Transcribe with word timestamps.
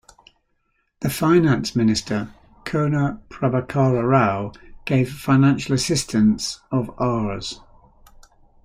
The 1.01 1.11
Finance 1.11 1.75
Minister 1.75 2.33
Kona 2.65 3.21
Prabhakara 3.29 4.01
Rao 4.09 4.51
gave 4.83 5.13
financial 5.13 5.75
assistance 5.75 6.59
of 6.71 6.89
Rs. 6.99 7.59